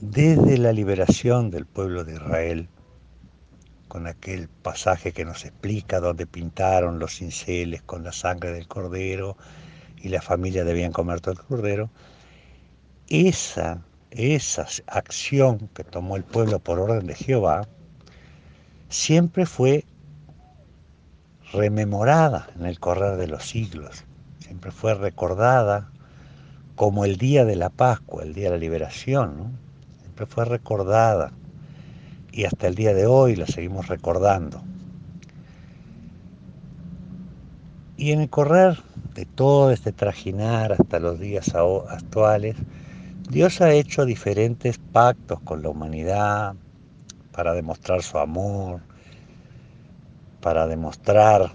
[0.00, 2.68] desde la liberación del pueblo de Israel,
[3.88, 9.36] con aquel pasaje que nos explica donde pintaron los cinceles con la sangre del cordero
[9.98, 11.90] y la familia debían comer todo el cordero,
[13.08, 17.68] esa, esa acción que tomó el pueblo por orden de Jehová
[18.88, 19.84] siempre fue
[21.52, 24.04] rememorada en el correr de los siglos,
[24.38, 25.90] siempre fue recordada
[26.74, 29.58] como el día de la Pascua, el día de la liberación,
[30.26, 31.32] fue recordada
[32.32, 34.62] y hasta el día de hoy la seguimos recordando.
[37.96, 38.82] Y en el correr
[39.14, 42.56] de todo este trajinar hasta los días actuales,
[43.28, 46.54] Dios ha hecho diferentes pactos con la humanidad
[47.32, 48.80] para demostrar su amor,
[50.40, 51.50] para demostrar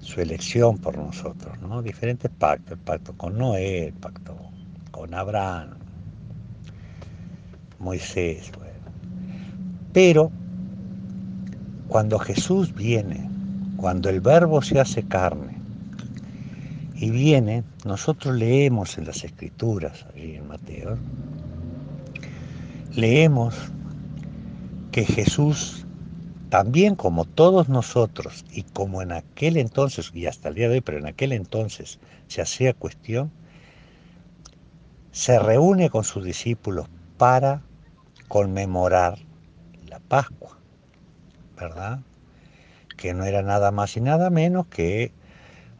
[0.00, 1.82] su elección por nosotros, ¿no?
[1.82, 4.34] Diferentes pactos, el pacto con Noé, el pacto
[4.90, 5.74] con Abraham,
[7.80, 8.52] Moisés,
[9.92, 10.30] Pero
[11.88, 13.28] cuando Jesús viene,
[13.76, 15.56] cuando el verbo se hace carne
[16.94, 20.98] y viene, nosotros leemos en las escrituras, allí en Mateo,
[22.94, 23.56] leemos
[24.92, 25.86] que Jesús
[26.50, 30.80] también como todos nosotros y como en aquel entonces, y hasta el día de hoy,
[30.82, 33.30] pero en aquel entonces se hacía cuestión,
[35.12, 37.62] se reúne con sus discípulos para
[38.30, 39.18] conmemorar
[39.88, 40.56] la Pascua,
[41.56, 41.98] ¿verdad?
[42.96, 45.12] Que no era nada más y nada menos que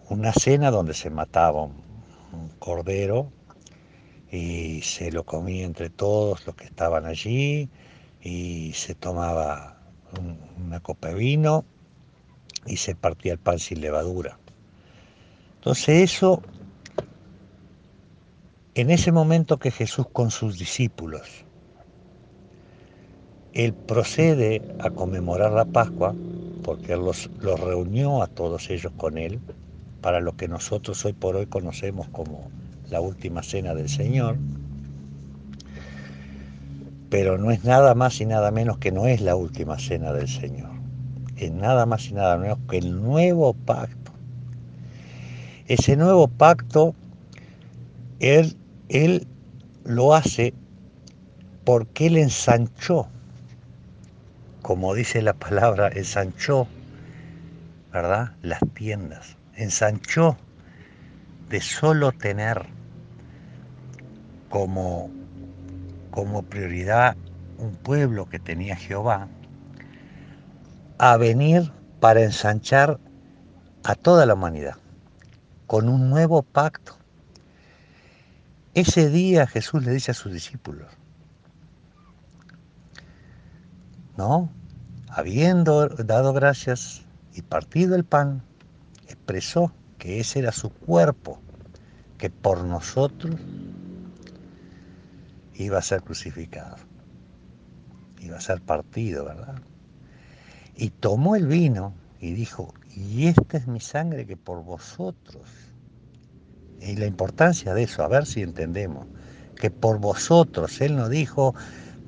[0.09, 3.31] una cena donde se mataba un, cordero
[4.33, 7.69] y se lo comía entre todos los que estaban allí
[8.21, 9.79] y se tomaba
[10.59, 11.65] una copa de vino
[12.67, 14.41] y se partía el pan sin levadura.
[15.55, 16.43] Entonces eso,
[18.75, 21.45] en ese momento que Jesús con sus discípulos,
[23.55, 26.15] él procede a conmemorar la Pascua,
[26.63, 29.41] porque él los, los reunió a todos ellos con él,
[30.01, 32.51] para lo que nosotros hoy por hoy conocemos como
[32.91, 34.37] la última cena del Señor,
[37.11, 40.29] pero no es nada más y nada menos que no es la última cena del
[40.29, 40.71] Señor.
[41.37, 44.13] Es nada más y nada menos que el nuevo pacto.
[45.67, 46.95] Ese nuevo pacto,
[48.21, 48.57] Él,
[48.89, 49.27] él
[49.85, 50.55] lo hace
[51.65, 53.09] porque Él ensanchó,
[54.63, 56.67] como dice la palabra, ensanchó,
[57.93, 58.33] ¿verdad?
[58.43, 59.37] Las tiendas.
[59.55, 60.37] Ensanchó
[61.49, 62.67] de solo tener
[64.49, 65.11] como
[66.11, 67.17] como prioridad
[67.59, 69.29] un pueblo que tenía Jehová,
[70.99, 72.99] a venir para ensanchar
[73.85, 74.77] a toda la humanidad
[75.67, 76.97] con un nuevo pacto.
[78.75, 80.89] Ese día Jesús le dice a sus discípulos,
[84.21, 84.51] ¿no?
[85.09, 88.43] Habiendo dado gracias y partido el pan,
[89.09, 91.41] expresó que ese era su cuerpo,
[92.19, 93.35] que por nosotros
[95.55, 96.77] iba a ser crucificado,
[98.21, 99.55] iba a ser partido, ¿verdad?
[100.77, 105.49] Y tomó el vino y dijo, y esta es mi sangre que por vosotros,
[106.79, 109.07] y la importancia de eso, a ver si entendemos,
[109.57, 111.55] que por vosotros, Él no dijo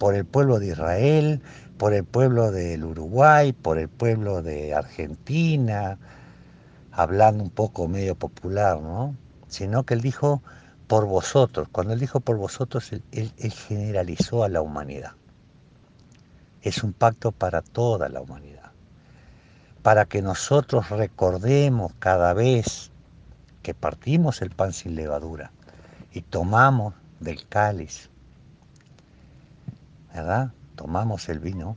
[0.02, 1.40] por el pueblo de Israel,
[1.78, 5.98] por el pueblo del Uruguay, por el pueblo de Argentina,
[6.92, 9.16] hablando un poco medio popular, ¿no?
[9.48, 10.42] Sino que Él dijo
[10.92, 11.68] por vosotros.
[11.72, 13.32] Cuando él dijo por vosotros, él,
[13.66, 15.12] generalizó a la humanidad.
[16.60, 18.72] Es un pacto para toda la humanidad.
[19.82, 22.90] Para que nosotros recordemos cada vez
[23.62, 25.50] que partimos el pan sin levadura
[26.12, 28.10] y tomamos del cáliz,
[30.14, 30.52] ¿verdad?
[30.74, 31.76] Tomamos el vino,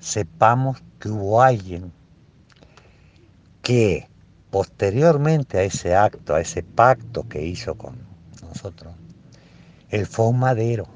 [0.00, 1.92] sepamos que hubo alguien
[3.62, 4.08] que
[4.50, 7.96] posteriormente a ese acto, a ese pacto que hizo con
[8.42, 8.94] nosotros,
[9.90, 10.86] él fue un madero,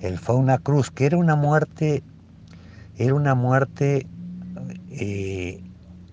[0.00, 2.02] él fue una cruz, que era una muerte,
[2.96, 4.06] era una muerte
[4.90, 5.62] eh,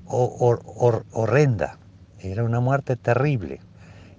[0.08, 1.78] horrenda,
[2.20, 3.60] era una muerte terrible.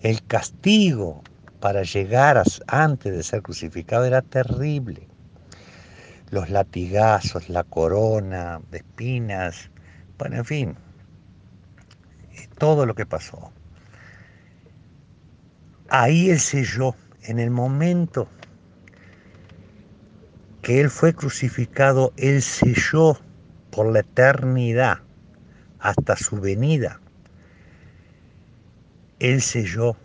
[0.03, 1.23] El castigo
[1.61, 5.07] para llegar antes de ser crucificado era terrible.
[6.31, 9.71] Los latigazos, la corona de espinas,
[10.19, 10.77] bueno, en fin,
[12.59, 13.53] todo lo que pasó.
[15.89, 18.29] Ahí él selló, en el momento
[20.63, 23.19] que él fue crucificado, él selló
[23.71, 24.99] por la eternidad
[25.79, 27.01] hasta su venida.
[29.21, 29.97] Él selló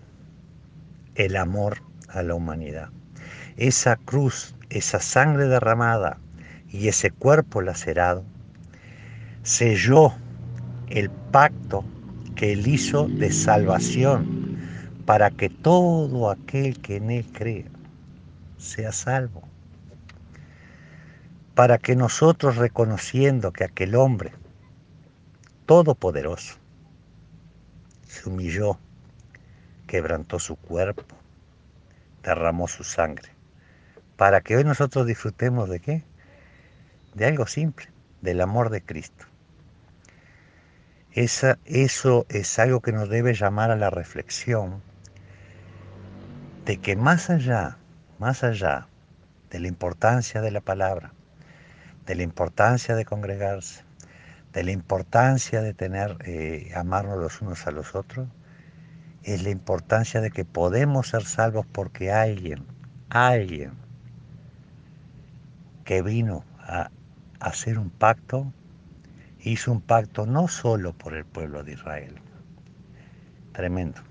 [1.15, 2.89] el amor a la humanidad.
[3.57, 6.17] esa cruz, esa sangre derramada
[6.69, 8.23] y ese cuerpo lacerado,
[9.43, 10.13] selló
[10.87, 11.83] el pacto
[12.35, 14.57] que él hizo de salvación
[15.05, 17.65] para que todo aquel que en él crea
[18.57, 19.43] sea salvo.
[21.55, 24.31] Para que nosotros reconociendo que aquel hombre
[25.65, 26.55] todopoderoso
[28.07, 28.79] se humilló,
[29.91, 31.03] quebrantó su cuerpo,
[32.23, 33.27] derramó su sangre,
[34.15, 36.03] para que hoy nosotros disfrutemos de qué?
[37.13, 37.87] De algo simple,
[38.21, 39.25] del amor de Cristo.
[41.11, 44.81] Esa, eso es algo que nos debe llamar a la reflexión
[46.63, 47.77] de que más allá,
[48.17, 48.87] más allá
[49.49, 51.11] de la importancia de la palabra,
[52.05, 53.83] de la importancia de congregarse,
[54.53, 58.29] de la importancia de tener, eh, amarnos los unos a los otros,
[59.23, 62.65] es la importancia de que podemos ser salvos porque alguien,
[63.09, 63.73] alguien
[65.83, 66.89] que vino a
[67.39, 68.51] hacer un pacto,
[69.43, 72.15] hizo un pacto no solo por el pueblo de Israel,
[73.53, 74.01] tremendo,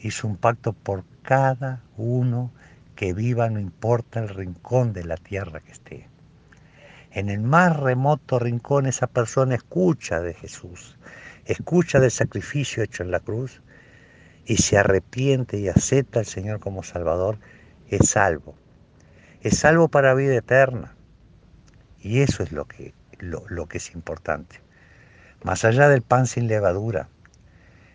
[0.00, 2.50] hizo un pacto por cada uno
[2.96, 6.08] que viva, no importa el rincón de la tierra que esté.
[7.12, 10.96] En el más remoto rincón esa persona escucha de Jesús,
[11.44, 13.62] escucha del sacrificio hecho en la cruz
[14.48, 17.38] y se arrepiente y acepta al Señor como Salvador,
[17.90, 18.56] es salvo.
[19.42, 20.96] Es salvo para vida eterna.
[22.00, 24.60] Y eso es lo que, lo, lo que es importante.
[25.44, 27.08] Más allá del pan sin levadura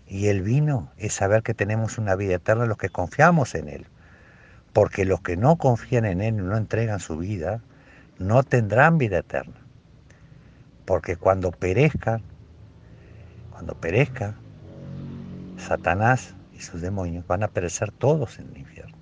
[0.08, 3.88] y el vino, es saber que tenemos una vida eterna los que confiamos en Él.
[4.74, 7.62] Porque los que no confían en Él y no entregan su vida,
[8.20, 9.60] no tendrán vida eterna.
[10.86, 12.22] Porque cuando perezcan,
[13.50, 14.36] cuando perezca,
[15.58, 18.98] Satanás y sus demonios van a perecer todos en el infierno.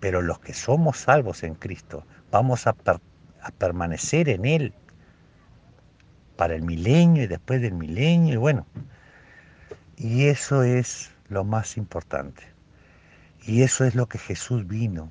[0.00, 2.74] Pero los que somos salvos en Cristo, vamos a,
[3.58, 4.74] permanecer en Él
[6.36, 8.66] para el milenio y después del milenio, y bueno,
[9.96, 12.42] y eso es lo más importante.
[13.44, 15.10] Y eso es lo que Jesús vino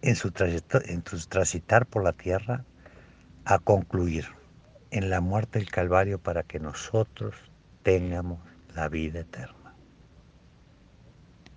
[0.00, 2.64] en su, en su transitar por la tierra
[3.44, 4.26] a concluir
[4.90, 7.34] en la muerte del Calvario para que nosotros
[7.82, 8.38] tengamos
[8.74, 9.61] la vida eterna.